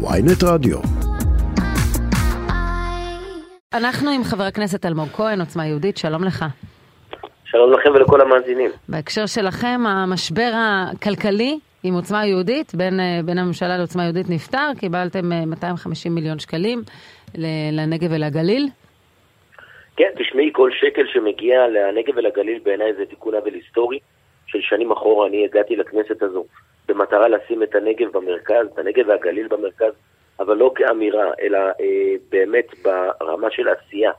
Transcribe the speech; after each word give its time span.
ויינט 0.00 0.42
רדיו. 0.44 0.78
אנחנו 3.74 4.10
עם 4.10 4.24
חבר 4.24 4.42
הכנסת 4.42 4.86
אלמוג 4.86 5.08
כהן, 5.08 5.40
עוצמה 5.40 5.66
יהודית, 5.66 5.96
שלום 5.96 6.24
לך. 6.24 6.44
שלום 7.44 7.72
לכם 7.72 7.90
ולכל 7.94 8.20
המאזינים. 8.20 8.70
בהקשר 8.88 9.26
שלכם, 9.26 9.80
המשבר 9.86 10.50
הכלכלי 10.54 11.58
עם 11.82 11.94
עוצמה 11.94 12.26
יהודית, 12.26 12.74
בין, 12.74 13.00
אה, 13.00 13.20
בין 13.24 13.38
הממשלה 13.38 13.76
לעוצמה 13.76 14.04
יהודית 14.04 14.26
נפתר, 14.30 14.70
קיבלתם 14.80 15.28
250 15.46 16.12
אה, 16.12 16.14
מיליון 16.14 16.38
שקלים 16.38 16.82
לנגב 17.72 18.08
ולגליל. 18.12 18.68
כן, 19.96 20.10
תשמעי, 20.18 20.50
כל 20.52 20.70
שקל 20.72 21.06
שמגיע 21.12 21.58
לנגב 21.68 22.16
ולגליל 22.16 22.58
בעיניי 22.64 22.94
זה 22.98 23.06
תיקון 23.06 23.34
עוול 23.34 23.54
היסטורי. 23.54 23.98
של 24.48 24.60
שנים 24.60 24.92
אחורה 24.92 25.26
אני 25.26 25.44
הגעתי 25.44 25.76
לכנסת 25.76 26.22
הזו 26.22 26.44
במטרה 26.88 27.28
לשים 27.28 27.62
את 27.62 27.74
הנגב 27.74 28.12
במרכז, 28.12 28.66
את 28.74 28.78
הנגב 28.78 29.08
והגליל 29.08 29.48
במרכז, 29.48 29.92
אבל 30.40 30.56
לא 30.56 30.72
כאמירה, 30.74 31.30
אלא 31.40 31.58
אה, 31.58 32.14
באמת 32.30 32.66
ברמה 32.82 33.50
של 33.50 33.68
עשייה, 33.68 34.12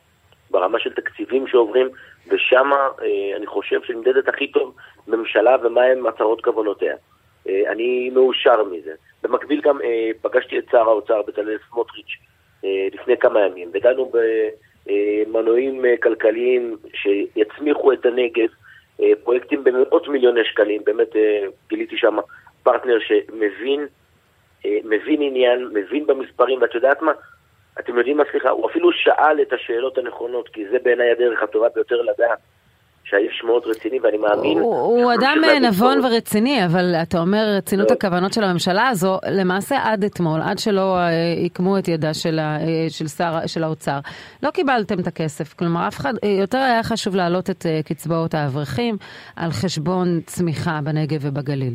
ברמה 0.51 0.79
של 0.79 0.93
תקציבים 0.93 1.47
שעוברים, 1.47 1.89
ושם 2.27 2.69
אה, 2.73 3.35
אני 3.37 3.47
חושב 3.47 3.79
שנמדדת 3.83 4.27
הכי 4.27 4.51
טוב 4.51 4.75
ממשלה 5.07 5.55
ומהם 5.63 6.07
מטרות 6.07 6.41
כוונותיה. 6.41 6.95
אה, 7.49 7.71
אני 7.71 8.09
מאושר 8.09 8.63
מזה. 8.63 8.93
במקביל 9.23 9.61
גם 9.61 9.81
אה, 9.81 10.09
פגשתי 10.21 10.59
את 10.59 10.63
שר 10.71 10.89
האוצר 10.89 11.21
בצלאל 11.27 11.57
סמוטריץ' 11.69 12.17
אה, 12.65 12.87
לפני 12.93 13.17
כמה 13.17 13.41
ימים, 13.41 13.69
ודנו 13.73 14.11
במנועים 14.85 15.85
אה, 15.85 15.97
כלכליים 16.03 16.77
שיצמיחו 16.93 17.93
את 17.93 18.05
הנגב, 18.05 18.49
פרויקטים 19.23 19.63
במאות 19.63 20.07
מיליוני 20.07 20.45
שקלים, 20.45 20.81
באמת 20.85 21.15
אה, 21.15 21.45
גיליתי 21.69 21.97
שם 21.97 22.17
פרטנר 22.63 22.97
שמבין 22.99 23.87
אה, 24.65 24.77
מבין 24.83 25.21
עניין, 25.21 25.69
מבין 25.73 26.07
במספרים, 26.07 26.61
ואת 26.61 26.75
יודעת 26.75 27.01
מה? 27.01 27.11
אתם 27.79 27.97
יודעים 27.97 28.17
מה, 28.17 28.23
סליחה, 28.31 28.49
הוא 28.49 28.69
אפילו 28.69 28.91
שאל 28.91 29.41
את 29.41 29.53
השאלות 29.53 29.97
הנכונות, 29.97 30.49
כי 30.49 30.67
זה 30.69 30.77
בעיניי 30.83 31.11
הדרך 31.11 31.43
הטובה 31.43 31.67
ביותר 31.75 32.01
לדעת. 32.01 32.39
שהאיש 33.09 33.43
מאוד 33.43 33.63
רציני 33.65 33.99
ואני 33.99 34.17
מאמין... 34.17 34.59
הוא, 34.59 34.75
הוא 34.75 35.13
אדם 35.13 35.37
נבון 35.61 36.05
ורציני, 36.05 36.65
אבל 36.65 36.95
אתה 37.03 37.17
אומר 37.19 37.43
רצינות 37.57 37.91
לא. 37.91 37.95
הכוונות 37.95 38.33
של 38.33 38.43
הממשלה 38.43 38.87
הזו, 38.87 39.17
למעשה 39.31 39.75
עד 39.83 40.03
אתמול, 40.03 40.41
עד 40.41 40.59
שלא 40.59 40.97
עיקמו 41.37 41.77
את 41.77 41.87
ידה 41.87 42.13
של, 42.13 42.39
של, 42.89 43.07
שר, 43.07 43.47
של 43.47 43.63
האוצר, 43.63 43.99
לא 44.43 44.51
קיבלתם 44.51 44.99
את 44.99 45.07
הכסף. 45.07 45.53
כלומר, 45.53 45.87
אף 45.87 45.97
אחד, 45.97 46.13
יותר 46.23 46.57
היה 46.57 46.83
חשוב 46.83 47.15
להעלות 47.15 47.49
את 47.49 47.65
קצבאות 47.85 48.33
האברכים 48.33 48.97
על 49.35 49.49
חשבון 49.51 50.21
צמיחה 50.25 50.79
בנגב 50.83 51.19
ובגליל. 51.21 51.73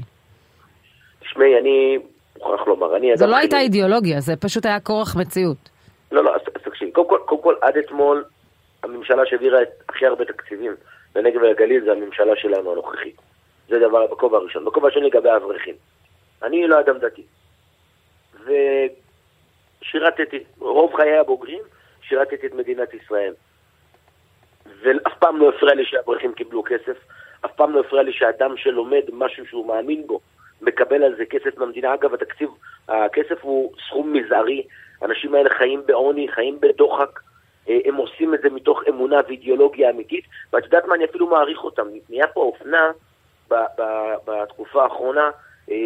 תשמעי, 1.21 1.59
אני 1.61 1.99
מוכרח 2.39 2.67
לומר, 2.67 2.97
אני... 2.97 3.17
זו 3.17 3.27
לא 3.27 3.37
הייתה 3.37 3.59
אידיאולוגיה, 3.59 4.21
זה 4.21 4.37
פשוט 4.37 4.67
היה 4.67 4.81
כורח 4.81 5.17
מציאות. 5.17 5.71
לא, 6.13 6.25
לא, 6.25 6.35
אז 6.35 6.41
תקשיב, 6.65 6.89
קודם 6.93 7.09
כל, 7.09 7.19
קודם 7.27 7.43
כל, 7.43 7.55
עד 7.61 7.77
אתמול, 7.77 8.25
הממשלה 8.83 9.23
שהעבירה 9.27 9.59
הכי 9.89 10.07
הרבה 10.07 10.25
תקציבים 10.25 10.75
לנגב 11.17 11.43
ולגליל 11.43 11.85
זה 11.85 11.93
הממשלה 11.93 12.37
שלנו 12.37 12.73
הנוכחית. 12.73 13.17
זה 13.69 13.79
דבר 13.79 14.07
בכובע 14.07 14.39
הראשון. 14.39 14.65
בכובע 14.65 14.89
השני 14.89 15.07
לגבי 15.07 15.29
האברכים. 15.29 15.75
אני 16.43 16.67
לא 16.67 16.81
אדם 16.81 16.99
דתי. 16.99 17.23
ושירתתי, 19.83 20.45
רוב 20.59 20.95
חיי 20.97 21.19
הבוגרים, 21.19 21.63
שירתתי 22.03 22.47
את 22.47 22.55
מדינת 22.55 22.95
ישראל. 22.95 23.35
ואף 24.81 25.19
פעם 25.19 25.37
לא 25.37 25.49
הפריע 25.49 25.75
לי 25.75 25.85
שהאברכים 25.85 26.33
קיבלו 26.33 26.63
כסף, 26.63 26.97
אף 27.45 27.53
פעם 27.57 27.73
לא 27.73 27.81
הפריע 27.81 28.03
לי 28.03 28.13
שאדם 28.13 28.57
שלומד 28.57 29.03
משהו 29.13 29.47
שהוא 29.47 29.67
מאמין 29.67 30.07
בו, 30.07 30.21
מקבל 30.63 31.03
על 31.03 31.17
זה 31.17 31.25
כסף 31.27 31.59
מהמדינה. 31.59 31.95
אגב, 31.95 32.15
התקציב, 32.15 32.49
הכסף 32.89 33.39
הוא 33.43 33.73
סכום 33.89 34.13
מזערי. 34.13 34.63
האנשים 35.03 35.35
האלה 35.35 35.51
חיים 35.51 35.83
בעוני, 35.87 36.29
חיים 36.29 36.61
בדוחק. 36.61 37.21
אה, 37.69 37.79
הם 37.85 37.95
עושים 37.95 38.35
את 38.35 38.41
זה 38.43 38.51
מתוך 38.51 38.83
אמונה 38.89 39.21
ואידיאולוגיה 39.29 39.91
אמיתית, 39.91 40.25
ואת 40.53 40.65
יודעת 40.65 40.85
מה, 40.85 40.95
אני 40.95 41.05
אפילו 41.05 41.27
מעריך 41.27 41.65
אותם. 41.65 41.83
נהיה 42.11 42.27
פה 42.27 42.41
אופנה 42.41 42.91
בתקופה 44.27 44.83
האחרונה, 44.83 45.31
אה, 45.71 45.77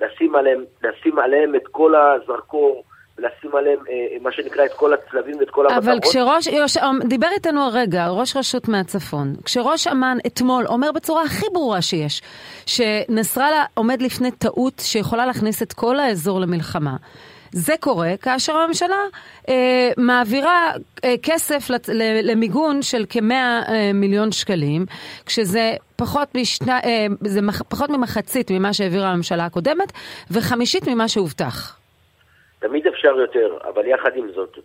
לשים 0.00 0.34
עליהם, 0.34 0.64
לשים 0.82 1.18
עליהם 1.18 1.54
את 1.54 1.68
כל 1.70 1.94
הזרקור, 1.94 2.84
לשים 3.18 3.56
עליהם 3.56 3.78
אה, 3.90 4.16
מה 4.20 4.32
שנקרא 4.32 4.64
את 4.64 4.72
כל 4.72 4.92
הצלבים 4.94 5.38
ואת 5.38 5.50
כל 5.50 5.66
המטרות. 5.66 5.84
אבל 5.84 5.98
כשראש, 6.00 6.46
יוש, 6.46 6.76
דיבר 7.04 7.28
איתנו 7.34 7.60
הרגע 7.60 8.08
ראש 8.08 8.36
רשות 8.36 8.68
מהצפון, 8.68 9.34
כשראש 9.44 9.86
אמ"ן 9.86 10.16
אתמול 10.26 10.66
אומר 10.66 10.92
בצורה 10.92 11.22
הכי 11.22 11.46
ברורה 11.52 11.82
שיש, 11.82 12.22
שנסראללה 12.66 13.64
עומד 13.74 14.02
לפני 14.02 14.30
טעות 14.30 14.78
שיכולה 14.78 15.26
להכניס 15.26 15.62
את 15.62 15.72
כל 15.72 15.98
האזור 15.98 16.40
למלחמה. 16.40 16.96
זה 17.52 17.72
קורה 17.80 18.10
כאשר 18.22 18.52
הממשלה 18.56 19.02
אה, 19.48 19.90
מעבירה 19.96 20.72
אה, 21.04 21.14
כסף 21.22 21.70
לת, 21.70 21.88
למיגון 22.22 22.82
של 22.82 23.04
כמאה 23.08 23.62
אה, 23.68 23.90
מיליון 23.94 24.32
שקלים, 24.32 24.84
כשזה 25.26 25.70
פחות, 25.96 26.28
משנה, 26.34 26.78
אה, 26.84 27.06
זה 27.20 27.42
מח, 27.42 27.62
פחות 27.62 27.90
ממחצית 27.90 28.50
ממה 28.50 28.72
שהעבירה 28.72 29.08
הממשלה 29.08 29.44
הקודמת, 29.44 29.92
וחמישית 30.30 30.88
ממה 30.88 31.08
שהובטח. 31.08 31.78
תמיד 32.58 32.86
אפשר 32.86 33.20
יותר, 33.20 33.58
אבל 33.68 33.86
יחד 33.86 34.10
עם 34.16 34.26
זאת, 34.34 34.58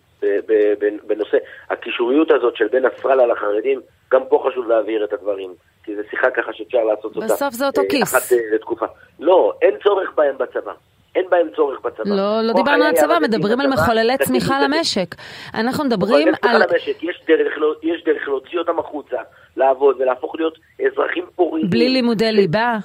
בנושא 1.07 1.37
הקישוריות 1.69 2.31
הזאת 2.31 2.55
של 2.55 2.67
בין 2.67 2.85
נסראללה 2.85 3.27
לחרדים, 3.27 3.81
גם 4.11 4.21
פה 4.29 4.43
חשוב 4.47 4.67
להעביר 4.67 5.03
את 5.03 5.13
הדברים. 5.13 5.53
כי 5.87 5.95
זו 5.95 6.01
שיחה 6.09 6.31
ככה 6.31 6.53
שאפשר 6.53 6.83
לעשות 6.83 7.15
אותה. 7.15 7.25
בסוף 7.25 7.53
זה 7.53 7.67
אותו 7.67 7.81
אה, 7.81 7.87
כיס. 7.89 8.15
אחת 8.15 8.31
אה, 8.31 8.55
לתקופה. 8.55 8.85
לא, 9.19 9.53
אין 9.61 9.75
צורך 9.83 10.09
בהם 10.15 10.37
בצבא. 10.37 10.73
אין 11.17 11.25
בהם 11.29 11.47
צורך 11.55 11.79
בצבא. 11.81 12.15
לא, 12.15 12.41
לא 12.41 12.53
דיברנו 12.53 12.83
על 12.83 12.93
צבא, 12.95 13.17
מדברים 13.21 13.61
על 13.61 13.67
מחוללי 13.67 14.17
צמיחה 14.17 14.59
למשק. 14.59 15.15
אנחנו 15.53 15.83
מדברים 15.83 16.27
על... 16.41 16.61
יש 17.01 17.21
דרך, 17.27 17.53
יש 17.83 18.03
דרך 18.05 18.27
להוציא 18.27 18.59
אותם 18.59 18.79
החוצה, 18.79 19.17
לעבוד 19.57 20.01
ולהפוך 20.01 20.35
להיות 20.35 20.57
אזרחים 20.85 21.25
פוריים. 21.35 21.69
בלי 21.69 21.89
לימודי 21.89 22.31
ליבה? 22.31 22.77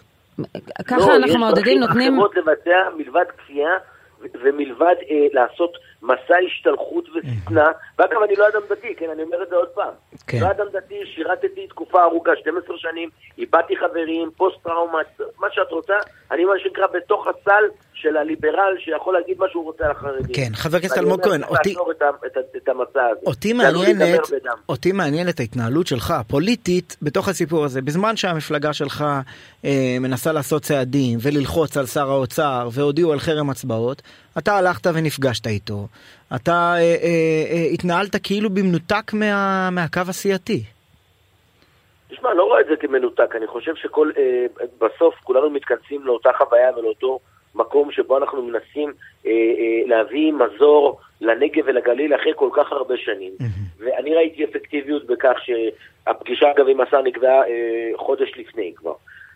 ככה 0.87 0.97
לא, 0.97 1.17
אנחנו 1.17 1.39
מעודדים, 1.39 1.81
נותנים... 1.81 2.17
לא, 2.17 2.27
יש 2.27 2.35
דרכים 2.35 2.49
אחרות 2.49 2.65
לבצע 2.65 2.97
מלבד 2.97 3.25
כפייה 3.39 3.71
ומלבד 4.43 4.95
אה, 5.11 5.27
לעשות 5.33 5.73
מסע 6.03 6.37
השתלחות 6.47 7.05
ושטנה, 7.09 7.67
ואגב, 7.99 8.23
אני 8.23 8.37
לא 8.37 8.49
אדם 8.49 8.61
דתי, 8.71 8.95
כן, 8.95 9.11
אני 9.11 9.23
אומר 9.23 9.43
את 9.43 9.49
זה 9.49 9.57
עוד 9.57 9.69
פעם. 9.69 9.93
כן. 10.27 10.39
לא 10.41 10.51
אדם 10.51 10.67
דתי, 10.73 11.07
שירתתי 11.07 11.67
תקופה 11.67 12.03
ארוכה, 12.03 12.31
12 12.37 12.79
שנים, 12.79 13.09
איבדתי 13.39 13.77
חברים, 13.77 14.31
פוסט-טראומה, 14.37 14.99
מה 15.39 15.47
שאת 15.51 15.71
רוצה, 15.71 15.95
אני 16.31 16.45
מה 16.45 16.59
שנקרא 16.59 16.87
בתוך 16.87 17.27
הסל 17.27 17.65
של 18.03 18.17
הליברל 18.17 18.75
שיכול 18.79 19.15
להגיד 19.15 19.39
מה 19.39 19.47
שהוא 19.51 19.65
רוצה 19.65 19.85
על 19.85 19.91
החרדים. 19.91 20.35
כן, 20.35 20.55
חבר 20.55 20.77
הכנסת 20.77 20.99
אלמוג 20.99 21.23
כהן, 21.23 21.43
אותי... 21.45 21.75
את, 21.91 22.03
את, 22.27 22.57
את 22.57 22.69
המסע 22.69 23.07
הזה. 23.07 23.21
אותי 23.27 23.53
מעניינת, 23.53 24.21
אותי 24.69 24.93
מעניינת 24.93 25.41
ההתנהלות 25.41 25.87
שלך, 25.87 26.11
הפוליטית, 26.11 26.97
בתוך 27.03 27.29
הסיפור 27.29 27.65
הזה. 27.65 27.83
בזמן 27.83 28.17
שהמפלגה 28.17 28.73
שלך 28.73 29.05
אה, 29.65 29.97
מנסה 30.01 30.33
לעשות 30.33 30.63
צעדים 30.63 31.19
וללחוץ 31.23 31.77
על 31.77 31.87
שר 31.87 32.11
האוצר 32.11 32.69
והודיעו 32.73 33.13
על 33.13 33.19
חרם 33.19 33.51
הצבעות, 33.51 34.03
אתה 34.39 34.57
הלכת 34.57 34.87
ונפגשת 34.95 35.47
איתו. 35.47 35.87
אתה 36.35 36.53
אה, 36.53 36.79
אה, 36.79 37.45
אה, 37.51 37.67
התנהלת 37.73 38.17
כאילו 38.23 38.51
במנותק 38.51 39.13
מה, 39.13 39.69
מהקו 39.71 40.01
הסיעתי. 40.09 40.63
תשמע, 42.09 42.35
לא 42.35 42.45
רואה 42.45 42.61
את 42.61 42.67
זה 42.67 42.77
כמנותק, 42.77 43.37
אני 43.37 43.47
חושב 43.47 43.75
שכל, 43.75 44.11
אה, 44.17 44.47
בסוף 44.79 45.15
כולנו 45.23 45.51
מתכנסים 45.51 46.07
לאותה 46.07 46.31
חוויה 46.39 46.71
ולאותו 46.77 47.19
מקום 47.55 47.93
שבו 47.93 48.19
אנחנו 48.19 48.43
מנסים 48.43 48.93
אה, 49.27 49.31
אה, 49.31 49.87
להביא 49.87 50.33
מזור 50.33 51.01
לנגב 51.21 51.63
ולגליל 51.67 52.15
אחרי 52.15 52.33
כל 52.37 52.49
כך 52.53 52.73
הרבה 52.73 52.97
שנים. 52.97 53.33
Mm-hmm. 53.41 53.85
ואני 53.85 54.15
ראיתי 54.15 54.45
אפקטיביות 54.45 55.07
בכך 55.07 55.35
שהפגישה, 55.45 56.51
אגב, 56.51 56.69
עם 56.69 56.81
השר 56.81 57.03
נקבעה 57.03 57.49
אה, 57.49 57.91
חודש 57.97 58.33
לפני 58.37 58.73
כבר. 58.77 58.95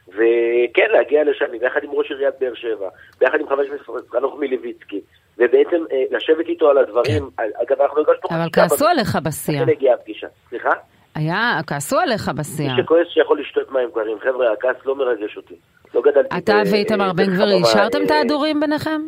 וכן, 0.08 0.90
להגיע 0.90 1.24
לשם, 1.24 1.58
ביחד 1.60 1.80
עם 1.84 1.90
ראש 1.90 2.10
עיריית 2.10 2.34
באר 2.40 2.54
שבע, 2.54 2.88
ביחד 3.20 3.40
עם 3.40 3.48
חבר 3.48 3.62
הכנסת 3.62 4.10
חנוך 4.10 4.34
מלביצקי, 4.38 5.00
ובעצם 5.38 5.84
אה, 5.92 6.02
לשבת 6.10 6.46
איתו 6.48 6.70
על 6.70 6.78
הדברים, 6.78 7.22
כן. 7.36 7.42
אגב, 7.62 7.82
אנחנו 7.82 8.00
הגשנו... 8.00 8.28
אבל 8.30 8.48
כעסו 8.52 8.86
עליך 8.86 9.18
בשיח. 9.24 9.62
לכן 9.62 9.70
הגיעה 9.70 9.94
הפגישה. 9.94 10.26
סליחה? 10.48 10.70
היה, 11.16 11.60
כעסו 11.66 11.98
עליך 11.98 12.28
בשיח. 12.28 12.72
מי 12.72 12.82
שכועס 12.82 13.06
שיכול 13.08 13.40
לשתות 13.40 13.72
מים 13.72 13.88
קרים. 13.94 14.18
חבר'ה, 14.20 14.52
הכעס 14.52 14.76
לא 14.86 14.96
מרגש 14.96 15.36
אותי. 15.36 15.54
לא 15.94 16.02
גדלתי... 16.02 16.38
אתה 16.38 16.62
ואיתמר 16.70 17.12
בן 17.12 17.24
גביר 17.24 17.50
אישרתם 17.50 17.98
את 18.06 18.10
ההדורים 18.10 18.60
ביניכם? 18.60 19.00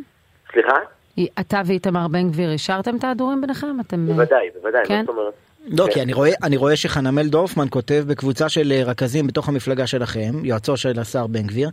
סליחה? 0.53 0.77
אתה 1.41 1.61
ואיתמר 1.67 2.09
בן 2.09 2.31
גביר 2.31 2.51
אישרתם 2.51 2.97
את 2.97 3.05
ההדורים 3.05 3.41
ביניכם? 3.41 3.81
אתם... 3.81 4.07
בוודאי, 4.07 4.49
בוודאי, 4.55 4.83
כן? 4.87 5.05
זאת 5.07 5.09
אומרת? 5.09 5.35
לא, 5.67 5.85
כן. 5.87 5.93
כי 5.93 6.03
אני 6.03 6.13
רואה, 6.13 6.31
אני 6.43 6.57
רואה 6.57 6.77
שחנמל 6.77 7.29
דורפמן 7.29 7.67
כותב 7.71 8.05
בקבוצה 8.07 8.49
של 8.49 8.73
אה, 8.73 8.83
רכזים 8.85 9.27
בתוך 9.27 9.49
המפלגה 9.49 9.87
שלכם, 9.87 10.45
יועצו 10.45 10.77
של 10.77 10.99
השר 11.01 11.27
בן 11.27 11.43
גביר, 11.47 11.69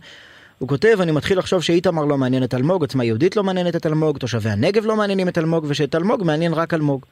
הוא 0.58 0.68
כותב, 0.68 0.96
אני 1.00 1.12
מתחיל 1.12 1.38
לחשוב 1.38 1.62
שאיתמר 1.62 2.04
לא 2.04 2.16
מעניין 2.16 2.44
את 2.44 2.54
אלמוג, 2.54 2.82
עוצמה 2.82 3.04
יהודית 3.04 3.36
לא 3.36 3.42
מעניינת 3.42 3.76
את 3.76 3.86
אלמוג, 3.86 4.18
תושבי 4.18 4.50
הנגב 4.50 4.86
לא 4.86 4.96
מעניינים 4.96 5.28
את 5.28 5.38
אלמוג, 5.38 5.66
ושאת 5.68 5.94
אלמוג 5.94 6.24
מעניין 6.24 6.52
רק 6.54 6.74
אלמוג. 6.74 7.06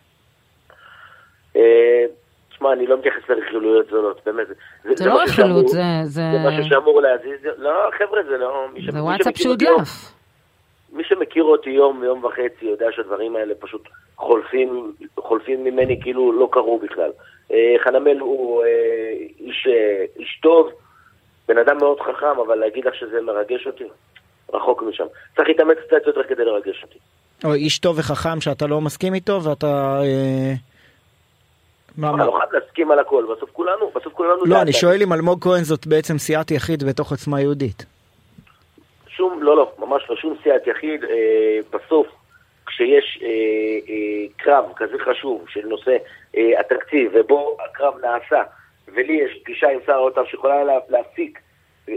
תשמע, 2.64 2.72
אני 2.72 2.86
לא 2.86 2.98
מתייחס 2.98 3.28
לרכילויות 3.28 3.86
זולות, 3.90 4.20
באמת. 4.26 4.46
זה 4.94 5.06
לא 5.06 5.22
רכילות, 5.22 5.68
זה... 5.68 5.82
זה 6.04 6.22
משהו 6.46 6.64
שאמור 6.64 7.00
להזיז, 7.00 7.46
לא, 7.58 7.90
חבר'ה, 7.98 8.22
זה 8.28 8.38
לא... 8.38 8.66
זה 8.92 9.02
וואטסאפ 9.02 9.36
שהודלף. 9.36 10.12
מי 10.92 11.04
שמכיר 11.04 11.44
אותי 11.44 11.70
יום, 11.70 12.04
יום 12.04 12.24
וחצי, 12.24 12.64
יודע 12.64 12.86
שהדברים 12.96 13.36
האלה 13.36 13.54
פשוט 13.54 13.88
חולפים, 14.16 14.92
חולפים 15.20 15.64
ממני 15.64 16.00
כאילו 16.02 16.32
לא 16.32 16.48
קרו 16.52 16.78
בכלל. 16.78 17.10
אה, 17.52 17.74
חנמל 17.84 18.18
הוא 18.18 18.64
אה, 18.64 18.68
איש, 19.40 19.66
אה, 19.70 20.04
איש 20.18 20.38
טוב, 20.42 20.70
בן 21.48 21.58
אדם 21.58 21.76
מאוד 21.78 22.00
חכם, 22.00 22.40
אבל 22.46 22.54
להגיד 22.54 22.84
לך 22.84 22.94
שזה 22.94 23.20
מרגש 23.20 23.66
אותי, 23.66 23.84
רחוק 24.54 24.82
משם. 24.82 25.04
צריך 25.36 25.48
להתאמץ 25.48 25.76
קצת 25.86 26.06
יותר 26.06 26.22
כדי 26.28 26.44
לרגש 26.44 26.82
אותי. 26.82 26.98
או 27.44 27.54
איש 27.54 27.78
טוב 27.78 27.98
וחכם 27.98 28.40
שאתה 28.40 28.66
לא 28.66 28.80
מסכים 28.80 29.14
איתו 29.14 29.42
ואתה... 29.42 30.00
אה... 30.02 30.73
מה, 31.98 32.12
מה? 32.12 32.26
לא 32.26 32.38
חייב 32.38 32.62
להסכים 32.62 32.90
על 32.90 32.98
הכל, 32.98 33.24
בסוף 33.36 33.50
כולנו, 33.52 33.90
בסוף 33.94 34.12
כולנו... 34.12 34.44
לא, 34.46 34.62
אני 34.62 34.72
שואל 34.72 35.02
אם 35.02 35.12
אלמוג 35.12 35.44
כהן 35.44 35.64
זאת 35.64 35.86
בעצם 35.86 36.18
סיעת 36.18 36.50
יחיד 36.50 36.84
בתוך 36.84 37.10
עוצמה 37.10 37.40
יהודית. 37.40 37.86
שום, 39.08 39.42
לא, 39.42 39.56
לא, 39.56 39.72
ממש 39.78 40.02
לא, 40.10 40.16
שום 40.16 40.36
סיעת 40.42 40.66
יחיד. 40.66 41.04
אה, 41.04 41.58
בסוף, 41.72 42.06
כשיש 42.66 43.18
אה, 43.22 43.28
אה, 43.88 44.26
קרב 44.36 44.64
כזה 44.76 44.94
חשוב 45.04 45.44
של 45.48 45.66
נושא 45.66 45.96
אה, 46.36 46.60
התקציב, 46.60 47.12
ובו 47.14 47.56
הקרב 47.64 47.94
נעשה, 48.02 48.42
ולי 48.94 49.12
יש 49.12 49.40
פגישה 49.42 49.68
עם 49.68 49.78
שר 49.86 49.92
האוצר 49.92 50.24
שיכולה 50.24 50.64
לה, 50.64 50.74
להפיק 50.88 51.38
אה, 51.88 51.94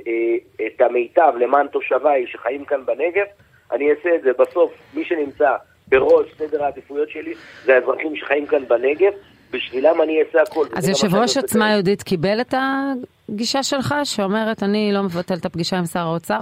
את 0.65 0.81
המיטב 0.81 1.33
למען 1.39 1.67
תושביי 1.67 2.27
שחיים 2.27 2.65
כאן 2.65 2.85
בנגב, 2.85 3.25
אני 3.71 3.91
אעשה 3.91 4.15
את 4.15 4.21
זה. 4.21 4.31
בסוף, 4.33 4.73
מי 4.93 5.05
שנמצא 5.05 5.55
בראש 5.87 6.27
סדר 6.37 6.63
העדיפויות 6.63 7.09
שלי 7.09 7.33
זה 7.63 7.75
האזרחים 7.75 8.15
שחיים 8.15 8.45
כאן 8.45 8.67
בנגב, 8.67 9.13
בשבילם 9.51 10.01
אני 10.01 10.23
אעשה 10.23 10.41
הכל. 10.41 10.65
אז 10.75 10.89
יושב 10.89 11.15
ראש 11.15 11.37
עוצמה 11.37 11.71
יהודית 11.71 12.03
קיבל 12.03 12.41
את 12.41 12.53
הגישה 13.29 13.63
שלך, 13.63 13.95
שאומרת 14.03 14.63
אני 14.63 14.91
לא 14.93 15.03
מבטל 15.03 15.33
את 15.33 15.45
הפגישה 15.45 15.77
עם 15.77 15.85
שר 15.85 15.99
האוצר? 15.99 16.39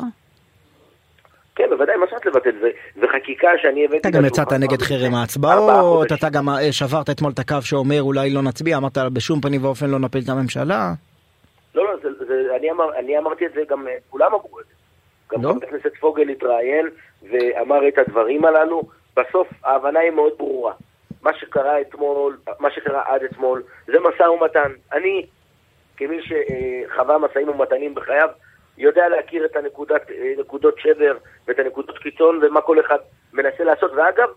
כן, 1.55 1.63
בוודאי, 1.69 1.95
מה 1.95 2.05
שאת 2.09 2.25
לבטל? 2.25 2.51
זה 2.95 3.07
חקיקה 3.15 3.47
שאני 3.61 3.85
הבאתי... 3.85 3.97
אתה 3.97 4.09
גם 4.09 4.25
יצאת 4.25 4.51
נגד 4.53 4.81
חרם 4.81 5.15
ההצבעות, 5.15 6.11
אתה 6.11 6.29
גם 6.29 6.49
אה, 6.49 6.71
שברת 6.71 7.09
אתמול 7.09 7.31
את 7.31 7.39
הקו 7.39 7.61
שאומר 7.61 8.01
אולי 8.01 8.29
לא 8.29 8.41
נצביע, 8.41 8.77
אמרת 8.77 8.97
בשום 9.13 9.41
פנים 9.41 9.63
ואופן 9.63 9.89
לא 9.89 9.99
נפיל 9.99 10.21
את 10.23 10.29
הממשלה. 10.29 10.93
לא, 11.75 11.85
לא, 11.85 11.97
זה, 12.03 12.25
זה, 12.27 12.55
אני, 12.59 12.71
אמר, 12.71 12.99
אני 12.99 13.17
אמרתי 13.17 13.45
את 13.45 13.51
זה, 13.55 13.61
גם 13.69 13.87
אה, 13.87 13.93
כולם 14.09 14.27
אמרו 14.33 14.59
את 14.59 14.65
זה. 14.65 14.73
גם 15.31 15.43
לא? 15.43 15.49
חבר 15.49 15.67
הכנסת 15.67 15.91
פוגל 15.99 16.29
התראיין 16.29 16.89
ואמר 17.31 17.87
את 17.87 17.97
הדברים 17.97 18.45
הללו. 18.45 18.83
בסוף 19.17 19.47
ההבנה 19.63 19.99
היא 19.99 20.11
מאוד 20.11 20.31
ברורה. 20.37 20.73
מה 21.25 21.33
שקרה 21.33 21.81
אתמול, 21.81 22.37
מה 22.59 22.71
שקרה 22.71 23.03
עד 23.05 23.23
אתמול, 23.23 23.63
זה 23.87 23.99
משא 23.99 24.23
ומתן. 24.23 24.71
אני, 24.93 25.25
כמי 25.97 26.17
שחווה 26.21 27.17
משאים 27.17 27.49
ומתנים 27.49 27.95
בחייו, 27.95 28.29
יודע 28.77 29.09
להכיר 29.09 29.45
את 29.45 29.55
הנקודת, 29.55 30.01
נקודות 30.37 30.75
שבר 30.79 31.17
ואת 31.47 31.59
הנקודות 31.59 31.97
קיצון 31.97 32.39
ומה 32.43 32.61
כל 32.61 32.79
אחד 32.79 32.97
מנסה 33.33 33.63
לעשות. 33.63 33.91
ואגב, 33.95 34.29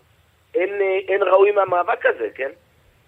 אין, 0.55 0.69
אין 1.07 1.23
ראוי 1.23 1.51
מהמאבק 1.51 2.05
הזה, 2.05 2.27
כן? 2.35 2.49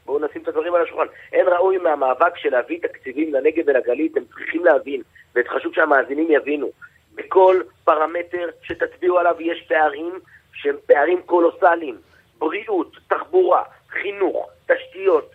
בואו 0.05 0.25
נשים 0.25 0.41
את 0.41 0.47
הדברים 0.47 0.75
על 0.75 0.81
השולחן. 0.81 1.13
אין 1.33 1.47
ראוי 1.47 1.77
מהמאבק 1.77 2.37
של 2.37 2.49
להביא 2.49 2.79
תקציבים 2.81 3.33
לנגב 3.33 3.63
ולגליל, 3.67 4.09
אתם 4.11 4.25
צריכים 4.25 4.65
להבין, 4.65 5.01
וחשוב 5.35 5.73
שהמאזינים 5.73 6.27
יבינו, 6.29 6.69
בכל 7.15 7.61
פרמטר 7.83 8.49
שתצביעו 8.63 9.19
עליו 9.19 9.35
יש 9.39 9.65
פערים 9.67 10.19
שהם 10.53 10.75
פערים 10.85 11.21
קולוסליים. 11.21 12.10
בריאות, 12.41 12.97
תחבורה, 13.07 13.63
חינוך, 13.89 14.49
תשתיות, 14.65 15.31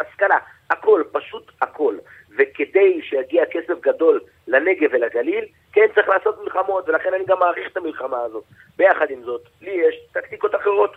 השכלה, 0.00 0.38
הכל, 0.70 1.02
פשוט 1.12 1.52
הכל. 1.60 1.96
וכדי 2.38 3.00
שיגיע 3.02 3.44
כסף 3.46 3.80
גדול 3.80 4.20
לנגב 4.48 4.90
ולגליל, 4.92 5.44
כן 5.72 5.86
צריך 5.94 6.08
לעשות 6.08 6.42
מלחמות, 6.42 6.88
ולכן 6.88 7.14
אני 7.14 7.24
גם 7.24 7.38
מעריך 7.38 7.72
את 7.72 7.76
המלחמה 7.76 8.20
הזאת. 8.20 8.44
ביחד 8.76 9.10
עם 9.10 9.22
זאת, 9.22 9.42
לי 9.60 9.70
יש 9.70 9.94
טקטיקות 10.12 10.54
אחרות. 10.54 10.91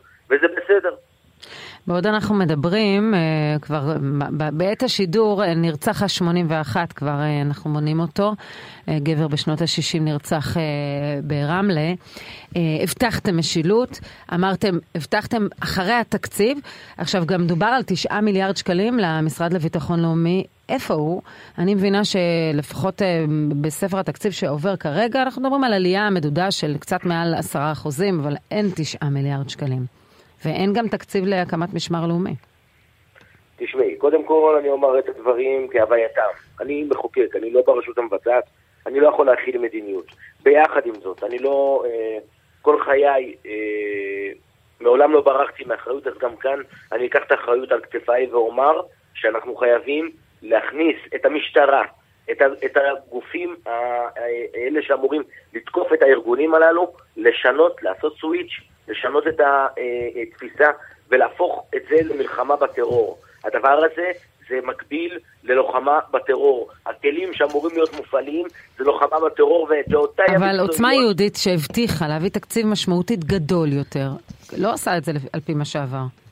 בעוד 1.87 2.07
אנחנו 2.07 2.35
מדברים, 2.35 3.13
אה, 3.13 3.19
כבר 3.61 3.97
בעת 4.29 4.83
השידור 4.83 5.43
אה, 5.43 5.53
נרצח 5.53 6.03
ה-81, 6.03 6.75
כבר 6.95 7.19
אה, 7.19 7.41
אנחנו 7.41 7.69
מונים 7.69 7.99
אותו. 7.99 8.33
גבר 8.89 9.27
בשנות 9.27 9.61
ה-60 9.61 9.99
נרצח 10.01 10.57
ברמלה. 11.23 11.93
הבטחתם 12.83 13.37
משילות, 13.37 13.99
אמרתם, 14.33 14.77
הבטחתם 14.95 15.47
אחרי 15.59 15.93
התקציב. 15.93 16.57
עכשיו, 16.97 17.25
גם 17.25 17.47
דובר 17.47 17.65
על 17.65 17.81
9 17.85 18.21
מיליארד 18.21 18.57
שקלים 18.57 18.99
למשרד 18.99 19.53
לביטחון 19.53 19.99
לאומי. 19.99 20.43
איפה 20.69 20.93
הוא? 20.93 21.21
אני 21.57 21.75
מבינה 21.75 22.01
שלפחות 22.05 23.01
בספר 23.61 23.99
התקציב 23.99 24.31
שעובר 24.31 24.75
כרגע, 24.75 25.21
אנחנו 25.21 25.41
מדברים 25.41 25.63
על 25.63 25.73
עלייה 25.73 26.09
מדודה 26.09 26.51
של 26.51 26.77
קצת 26.79 27.05
מעל 27.05 27.33
10 27.33 27.71
אחוזים, 27.71 28.19
אבל 28.19 28.35
אין 28.51 28.69
9 28.75 29.05
מיליארד 29.09 29.49
שקלים. 29.49 30.04
ואין 30.45 30.74
גם 30.74 30.88
תקציב 30.88 31.25
להקמת 31.25 31.74
משמר 31.74 32.07
לאומי. 32.07 32.36
תשמעי, 33.57 33.95
קודם 33.95 34.24
כל 34.24 34.57
אני 34.59 34.69
אומר 34.69 35.00
את 35.00 35.09
הדברים 35.09 35.68
כהווייתם. 35.71 36.21
אני 36.62 36.83
מחוקק, 36.83 37.36
אני 37.36 37.51
לא 37.51 37.62
ברשות 37.65 37.97
המבצעת, 37.97 38.44
אני 38.88 39.00
לא 39.00 39.07
יכול 39.07 39.25
להכיל 39.25 39.57
מדיניות. 39.57 40.06
ביחד 40.44 40.81
עם 40.86 40.94
זאת, 41.03 41.24
אני 41.24 41.39
לא... 41.39 41.83
אה, 41.86 42.18
כל 42.62 42.83
חיי, 42.83 43.36
אה, 43.45 44.31
מעולם 44.80 45.12
לא 45.12 45.21
ברחתי 45.21 45.63
מאחריות, 45.63 46.07
אז 46.07 46.13
גם 46.18 46.36
כאן 46.36 46.59
אני 46.91 47.07
אקח 47.07 47.19
את 47.27 47.31
האחריות 47.31 47.71
על 47.71 47.81
כתפיי 47.81 48.27
ואומר 48.31 48.81
שאנחנו 49.13 49.56
חייבים 49.56 50.12
להכניס 50.41 50.95
את 51.15 51.25
המשטרה, 51.25 51.83
את, 52.31 52.41
ה, 52.41 52.45
את 52.65 52.77
הגופים 52.77 53.56
האלה 53.65 54.81
שאמורים 54.81 55.24
לתקוף 55.53 55.94
את 55.94 56.01
הארגונים 56.01 56.56
הללו, 56.56 56.94
לשנות, 57.18 57.83
לעשות 57.83 58.18
סוויץ' 58.18 58.51
לשנות 58.87 59.27
את 59.27 59.39
התפיסה 59.39 60.69
ולהפוך 61.09 61.63
את 61.75 61.81
זה 61.89 61.95
למלחמה 62.13 62.55
בטרור. 62.55 63.17
הדבר 63.43 63.79
הזה 63.85 64.11
זה 64.49 64.55
מקביל 64.63 65.19
ללוחמה 65.43 65.99
בטרור. 66.11 66.69
הכלים 66.85 67.33
שאמורים 67.33 67.75
להיות 67.75 67.93
מופעלים 67.93 68.45
זה 68.77 68.83
לוחמה 68.83 69.19
בטרור 69.25 69.69
ודעותיי 69.69 70.25
המקצועיות... 70.27 70.55
אבל 70.55 70.59
עוצמה 70.59 70.93
יהודית 70.93 71.35
שהבטיחה 71.35 72.07
להביא 72.07 72.29
תקציב 72.29 72.67
משמעותית 72.67 73.23
גדול 73.23 73.73
יותר, 73.73 74.09
לא 74.57 74.73
עשה 74.73 74.97
את 74.97 75.03
זה 75.03 75.11
על 75.33 75.39
פי 75.39 75.53
מה 75.53 75.65
שעבר. 75.65 76.25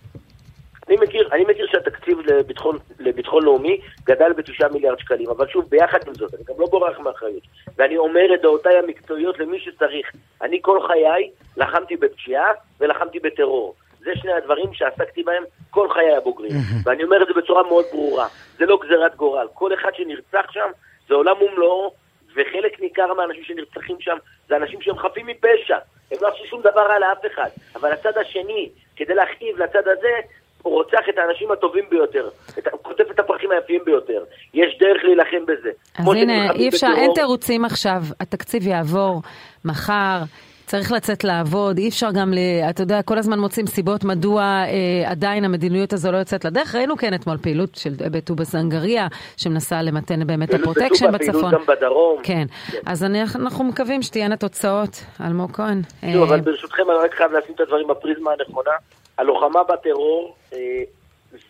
אני 0.93 1.01
מכיר, 1.01 1.29
אני 1.31 1.43
מכיר 1.43 1.67
שהתקציב 1.71 2.19
לביטחון, 2.19 2.77
לביטחון 2.99 3.43
לאומי 3.43 3.79
גדל 4.03 4.33
בתשעה 4.33 4.69
מיליארד 4.69 4.99
שקלים, 4.99 5.29
אבל 5.29 5.47
שוב, 5.47 5.69
ביחד 5.69 5.97
עם 6.07 6.13
זאת, 6.13 6.33
אני 6.33 6.43
גם 6.43 6.55
לא 6.59 6.67
בורח 6.67 6.99
מאחריות. 6.99 7.43
ואני 7.77 7.97
אומר 7.97 8.33
את 8.35 8.41
דעותיי 8.41 8.77
המקצועיות 8.77 9.39
למי 9.39 9.59
שצריך. 9.59 10.11
אני 10.41 10.59
כל 10.61 10.79
חיי 10.87 11.31
לחמתי 11.57 11.95
בפשיעה 11.95 12.51
ולחמתי 12.79 13.19
בטרור. 13.19 13.75
זה 13.99 14.11
שני 14.15 14.33
הדברים 14.33 14.73
שעסקתי 14.73 15.23
בהם 15.23 15.43
כל 15.69 15.89
חיי 15.89 16.15
הבוגרים. 16.15 16.51
ואני 16.85 17.03
אומר 17.03 17.23
את 17.23 17.27
זה 17.27 17.33
בצורה 17.33 17.63
מאוד 17.63 17.85
ברורה. 17.91 18.27
זה 18.57 18.65
לא 18.65 18.79
גזירת 18.85 19.15
גורל. 19.15 19.47
כל 19.53 19.73
אחד 19.73 19.91
שנרצח 19.95 20.51
שם 20.51 20.69
זה 21.07 21.13
עולם 21.13 21.41
ומלואו, 21.41 21.93
וחלק 22.35 22.79
ניכר 22.79 23.13
מהאנשים 23.13 23.43
שנרצחים 23.43 23.95
שם 23.99 24.17
זה 24.47 24.55
אנשים 24.55 24.81
שהם 24.81 24.97
חפים 24.97 25.27
מפשע. 25.27 25.77
הם 26.11 26.17
לא 26.21 26.27
עשו 26.27 26.45
שום 26.45 26.61
דבר 26.61 26.87
רע 26.87 26.99
לאף 26.99 27.25
אחד. 27.33 27.49
אבל 27.75 27.91
הצד 27.91 28.17
השני, 28.17 28.69
כדי 28.95 29.13
להכאיב 29.13 29.57
לצד 29.57 29.87
הזה, 29.87 30.19
הוא 30.63 30.73
רוצח 30.73 30.99
את 31.09 31.17
האנשים 31.17 31.51
הטובים 31.51 31.83
ביותר, 31.89 32.29
את, 32.59 32.67
הוא 32.71 32.79
כותב 32.81 33.03
את 33.11 33.19
הפרחים 33.19 33.51
היפים 33.51 33.81
ביותר. 33.85 34.23
יש 34.53 34.77
דרך 34.79 35.03
להילחם 35.03 35.45
בזה. 35.45 35.69
אז 35.95 36.07
הנה, 36.07 36.51
אי 36.51 36.69
אפשר, 36.69 36.87
בטרור. 36.87 37.03
אין 37.03 37.11
תירוצים 37.15 37.65
עכשיו, 37.65 38.01
התקציב 38.19 38.67
יעבור 38.67 39.21
מחר. 39.65 40.17
צריך 40.65 40.91
לצאת 40.91 41.23
לעבוד, 41.23 41.77
אי 41.77 41.89
אפשר 41.89 42.07
גם, 42.13 42.33
ל, 42.33 42.37
אתה 42.69 42.83
יודע, 42.83 43.01
כל 43.01 43.17
הזמן 43.17 43.39
מוצאים 43.39 43.67
סיבות 43.67 44.03
מדוע 44.03 44.41
אה, 44.41 45.11
עדיין 45.11 45.45
המדיניות 45.45 45.93
הזו 45.93 46.11
לא 46.11 46.17
יוצאת 46.17 46.45
לדרך. 46.45 46.75
ראינו 46.75 46.97
כן 46.97 47.13
אתמול 47.13 47.37
פעילות 47.37 47.75
של 47.75 47.89
בטובא 48.11 48.43
זנגריה, 48.43 49.07
שמנסה 49.37 49.81
למתן 49.81 50.27
באמת 50.27 50.53
הפרוטקשן 50.53 51.11
בצפון. 51.11 51.41
פעילות 51.41 51.53
גם 51.53 51.65
בדרום. 51.67 52.19
כן, 52.23 52.45
כן. 52.71 52.77
אז 52.85 53.03
אני, 53.03 53.21
אנחנו 53.35 53.63
מקווים 53.63 54.01
שתהיינה 54.01 54.37
תוצאות, 54.37 55.03
אלמוג 55.21 55.51
כהן. 55.51 55.81
אה, 56.03 56.23
אבל 56.23 56.39
ברשותכם 56.41 56.83
אני 56.89 56.97
רק 57.05 57.13
חייב 57.13 57.31
לשים 57.31 57.55
את 57.55 57.59
הדברים 57.59 57.87
בפריזמה 57.87 58.31
הנכונה. 58.39 58.71
הלוחמה 59.17 59.63
בטרור 59.63 60.35
אה, 60.53 60.57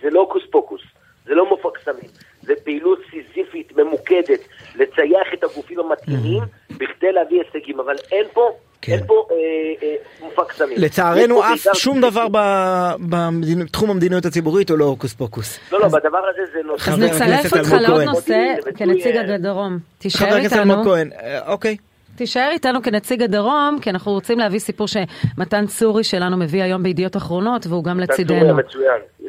זה 0.02 0.10
לא 0.10 0.28
הוקוס 0.32 0.44
פוקוס, 0.52 0.82
זה 1.26 1.34
לא 1.34 1.50
מופע 1.50 1.70
קסמים, 1.74 2.10
זה 2.42 2.54
פעילות 2.64 3.00
סיזיפית 3.12 3.78
ממוקדת 3.78 4.40
לצייד 4.76 5.28
את 5.34 5.44
הגופים 5.44 5.80
המתאימים 5.80 6.44
בכדי 6.70 7.12
להביא 7.12 7.42
הישגים, 7.42 7.80
אבל 7.80 7.96
אין 8.12 8.26
פה 8.34 8.52
כן. 8.82 8.92
אין 8.92 9.08
פה 9.08 9.28
אה, 9.32 9.36
אה, 9.84 9.96
מופע 10.22 10.44
קסמים. 10.46 10.78
לצערנו 10.78 11.44
אף 11.44 11.68
שום 11.74 12.02
דבר 12.02 12.28
בתחום 13.10 13.90
המדיניות 13.90 14.26
הציבורית 14.26 14.70
הוא 14.70 14.78
לא 14.78 14.86
הוקוס 14.86 15.14
פוקוס. 15.14 15.60
לא, 15.72 15.80
לא, 15.80 15.88
בדבר 15.88 16.22
הזה 16.30 16.42
זה 16.54 16.60
נושא. 16.64 16.92
אז 16.92 17.00
נצרף 17.00 17.54
אותך 17.54 17.74
לעוד 17.82 18.02
נושא 18.02 18.56
כנציג 18.78 19.18
הדרום. 19.18 19.78
תישאר 19.98 20.20
איתנו. 20.20 20.32
חבר 20.32 20.40
הכנסת 20.40 20.58
אלמוג 20.58 20.86
כהן, 20.86 21.10
אה, 21.24 21.52
אוקיי. 21.52 21.78
תישאר 22.16 22.50
איתנו 22.52 22.82
כנציג 22.84 23.22
הדרום, 23.24 23.78
כי 23.82 23.90
אנחנו 23.90 24.12
רוצים 24.12 24.40
להביא 24.40 24.60
סיפור 24.60 24.88
שמתן 24.88 25.68
צורי 25.68 26.04
שלנו 26.04 26.38
מביא 26.38 26.64
היום 26.64 26.84
בידיעות 26.84 27.18
אחרונות, 27.18 27.68
והוא 27.68 27.84
גם 27.84 28.00
לצידנו. 28.00 28.56
מתן 28.56 28.68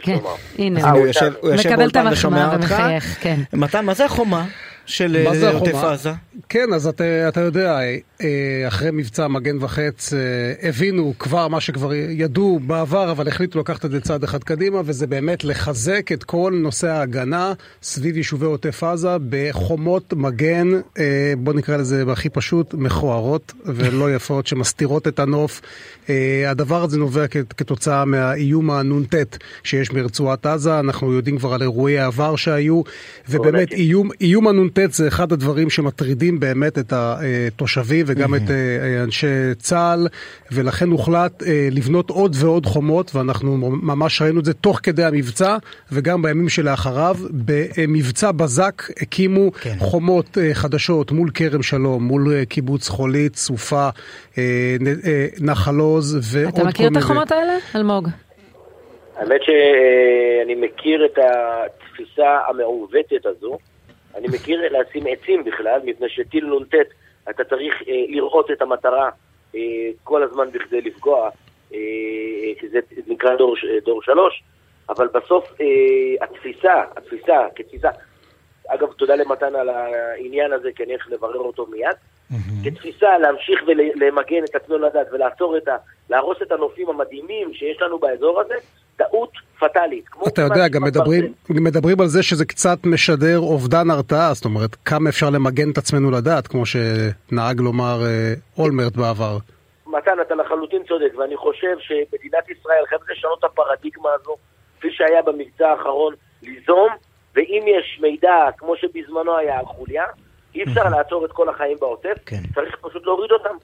כן, 0.01 0.19
הנה, 0.59 0.91
הוא 0.91 1.07
יושב 1.07 1.33
מקבל 1.59 1.89
את 1.89 1.97
המחמאה 1.97 2.57
ומחייך, 2.57 3.17
כן. 3.21 3.41
מתן, 3.53 3.85
מה 3.85 3.95
זה 3.95 4.05
החומה? 4.05 4.45
של 4.87 5.17
אה, 5.17 5.51
עוטף 5.51 5.75
עזה? 5.75 6.11
כן, 6.49 6.73
אז 6.75 6.87
אתה, 6.87 7.05
אתה 7.29 7.41
יודע, 7.41 7.79
אה, 8.21 8.65
אחרי 8.69 8.91
מבצע 8.93 9.29
מגן 9.29 9.57
וחץ 9.61 10.13
אה, 10.13 10.69
הבינו 10.69 11.15
כבר 11.19 11.49
מה 11.49 11.61
שכבר 11.61 11.95
ידעו 11.95 12.61
בעבר, 12.67 13.11
אבל 13.11 13.29
החליטו 13.29 13.61
לקחת 13.61 13.85
את 13.85 13.91
זה 13.91 14.01
צעד 14.01 14.25
אחד 14.25 14.45
קדימה, 14.45 14.81
וזה 14.85 15.07
באמת 15.07 15.45
לחזק 15.45 16.13
את 16.13 16.25
כל 16.25 16.53
נושא 16.63 16.89
ההגנה 16.89 17.53
סביב 17.83 18.17
יישובי 18.17 18.47
עוטף 18.47 18.83
עזה 18.83 19.17
בחומות 19.29 20.13
מגן, 20.13 20.69
בוא 21.39 21.53
נקרא 21.53 21.77
לזה 21.77 22.05
הכי 22.13 22.29
פשוט, 22.29 22.75
מכוערות 22.75 23.53
ולא 23.65 24.15
יפות, 24.15 24.47
שמסתירות 24.47 25.09
את 25.09 25.19
הנוף. 25.19 25.61
הדבר 26.47 26.83
הזה 26.83 26.99
נובע 26.99 27.27
כתוצאה 27.27 28.05
מהאיום 28.05 28.71
הנ"ט 28.71 29.15
שיש 29.63 29.91
ברצועת 29.91 30.47
עזה, 30.47 30.81
אנחנו 30.81 31.13
יודעים 31.13 31.39
כבר 31.39 31.55
על 31.55 31.63
אירועי 31.63 31.99
העבר 31.99 32.37
שהיו, 32.37 32.83
ובאמת 33.29 33.73
איום, 33.73 34.11
איום 34.21 34.49
הנ"ט 34.49 34.74
זה 34.91 35.09
אחד 35.09 35.33
הדברים 35.33 35.71
שמטרידים 35.71 36.41
באמת 36.41 36.79
את 36.79 36.93
התושבים 36.93 38.05
וגם 38.09 38.35
את 38.35 38.51
אה, 38.51 39.03
אנשי 39.05 39.27
צה"ל, 39.59 40.07
ולכן 40.53 40.89
הוחלט 40.89 41.43
אה, 41.43 41.69
לבנות 41.71 42.11
עוד 42.11 42.37
ועוד 42.41 42.67
חומות, 42.67 43.15
ואנחנו 43.15 43.57
ממש 43.83 44.23
ראינו 44.23 44.41
את 44.41 44.45
זה 44.45 44.55
תוך 44.55 44.81
כדי 44.83 45.05
המבצע, 45.05 45.57
וגם 45.93 46.23
בימים 46.23 46.49
שלאחריו. 46.49 47.17
במבצע 47.31 48.33
בזק 48.33 48.83
הקימו 49.03 49.53
כן. 49.53 49.75
חומות 49.79 50.39
אה, 50.39 50.55
חדשות 50.55 51.13
מול 51.13 51.31
כרם 51.35 51.63
שלום, 51.63 52.05
מול 52.05 52.45
קיבוץ 52.45 52.89
חולית, 52.89 53.37
סופה, 53.37 53.89
נחל 55.41 55.79
עוז 55.79 56.15
ועוד 56.15 56.55
כל 56.55 56.59
מיני. 56.59 56.71
אתה 56.71 56.79
מכיר 56.79 56.89
את 56.89 56.97
החומות 56.97 57.33
האלה, 57.33 57.53
אלמוג? 57.77 58.09
האמת 59.17 59.41
שאני 59.43 60.55
מכיר 60.55 61.07
את 61.07 61.19
התפיסה 61.19 62.39
המעוותת 62.49 63.27
הזו. 63.27 63.59
אני 64.17 64.29
מכיר 64.29 64.61
לשים 64.79 65.03
עצים 65.07 65.45
בכלל, 65.45 65.81
מפני 65.85 66.09
שטיל 66.09 66.47
נ"ט, 66.47 66.75
אתה 67.31 67.45
צריך 67.45 67.83
אה, 67.89 68.05
לראות 68.09 68.51
את 68.51 68.63
המטרה 68.63 69.11
אה, 69.55 69.91
כל 70.05 70.23
הזמן 70.23 70.51
בכדי 70.53 70.81
לפגוע, 70.81 71.31
אה, 71.75 71.79
כי 72.59 72.69
זה 72.69 72.79
נקרא 73.07 73.37
דור, 73.37 73.57
דור 73.85 74.03
שלוש, 74.03 74.43
אבל 74.89 75.09
בסוף 75.15 75.61
אה, 75.61 75.67
התפיסה, 76.25 76.83
התפיסה 76.97 77.47
כתפיסה, 77.55 77.89
אגב, 78.69 78.93
תודה 78.93 79.17
למתן 79.17 79.55
על 79.55 79.69
העניין 79.69 80.53
הזה, 80.53 80.69
כי 80.77 80.83
אני 80.85 80.93
הולך 80.93 81.09
לברר 81.11 81.41
אותו 81.41 81.67
מיד. 81.67 81.89
Mm-hmm. 81.91 82.37
כתפיסה 82.65 83.19
להמשיך 83.19 83.63
ולמגן 83.67 84.45
את 84.45 84.55
עצמנו 84.55 84.79
לדעת 84.79 85.07
ולעצור 85.13 85.57
את 85.57 85.69
ה... 85.69 85.77
להרוס 86.11 86.43
את 86.43 86.53
הנופים 86.53 86.89
המדהימים 86.89 87.55
שיש 87.55 87.83
לנו 87.83 87.99
באזור 87.99 88.41
הזה, 88.41 88.55
טעות 88.97 89.31
פטאלית. 89.61 90.05
אתה 90.29 90.43
יודע, 90.43 90.69
גם 90.69 90.83
מדברים, 90.83 91.33
מדברים 91.51 92.01
על 92.01 92.07
זה 92.07 92.23
שזה 92.23 92.45
קצת 92.45 92.79
משדר 92.87 93.39
אובדן 93.39 93.91
הרתעה, 93.91 94.35
זאת 94.35 94.45
אומרת, 94.45 94.77
כמה 94.85 95.11
אפשר 95.11 95.31
למגן 95.31 95.71
את 95.71 95.79
עצמנו 95.79 96.11
לדעת, 96.11 96.47
כמו 96.47 96.63
שנהג 96.67 97.61
לומר 97.61 98.01
אה, 98.07 98.35
אולמרט 98.59 98.97
בעבר. 98.97 99.39
מתן, 99.87 100.21
אתה 100.21 100.35
לחלוטין 100.35 100.83
צודק, 100.89 101.19
ואני 101.19 101.37
חושב 101.37 101.77
שמדינת 101.79 102.51
ישראל 102.51 102.87
חייבת 102.89 103.05
לשנות 103.11 103.39
את 103.39 103.45
הפרדיגמה 103.45 104.11
הזו, 104.21 104.37
כפי 104.79 104.89
שהיה 104.91 105.23
במבצע 105.23 105.69
האחרון, 105.69 106.15
ליזום, 106.43 106.89
ואם 107.35 107.63
יש 107.67 107.99
מידע, 108.03 108.37
כמו 108.59 108.77
שבזמנו 108.77 109.37
היה 109.37 109.59
על 109.59 109.65
חוליה, 109.65 110.05
אי 110.55 110.63
אפשר 110.63 110.89
לעצור 110.89 111.25
את 111.25 111.33
כל 111.33 111.49
החיים 111.49 111.77
בעוטף, 111.81 112.17
כן. 112.27 112.43
צריך 112.55 112.77
פשוט 112.81 113.07
להוריד 113.07 113.31
אותם. 113.31 113.57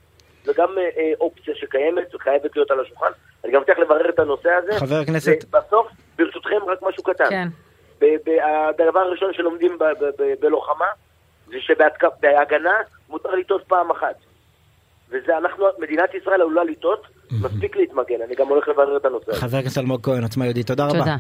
זו 0.44 0.52
גם 0.56 0.78
אה, 0.78 0.82
אה, 0.82 1.12
אופציה 1.20 1.54
שקיימת 1.54 2.14
וחייבת 2.14 2.56
להיות 2.56 2.70
על 2.70 2.80
השולחן. 2.80 3.11
אני 3.44 3.52
גם 3.52 3.62
צריך 3.66 3.78
לברר 3.78 4.09
את 4.09 4.18
הנושא 4.18 4.50
הזה. 4.50 4.80
חבר 4.80 4.97
הכנסת... 4.97 5.44
בסוף, 5.50 5.87
ברשותכם, 6.18 6.56
רק 6.66 6.78
משהו 6.82 7.02
קטן. 7.02 7.30
כן. 7.30 7.49
הדבר 8.70 9.00
הראשון 9.00 9.32
שלומדים 9.32 9.78
בלוחמה, 10.40 10.85
זה 11.47 11.56
שבהגנה 11.61 12.75
מותר 13.09 13.35
לטעות 13.35 13.64
פעם 13.68 13.90
אחת. 13.90 14.14
וזה 15.09 15.38
אנחנו, 15.38 15.66
מדינת 15.78 16.14
ישראל 16.14 16.40
עלולה 16.40 16.64
לטעות, 16.64 17.06
מספיק 17.42 17.76
להתמגן, 17.76 18.23
אני 18.26 18.35
גם 18.35 18.49
הולך 18.49 18.68
לברר 18.68 18.97
את 18.97 19.04
הנושא 19.04 19.30
הזה. 19.30 19.40
חבר 19.40 19.56
הכנסת 19.56 19.78
אלמוג 19.78 20.04
כהן, 20.04 20.23
עוצמה 20.23 20.44
יהודית, 20.44 20.66
תודה 20.66 20.85
רבה. 20.85 20.99
תודה. 20.99 21.16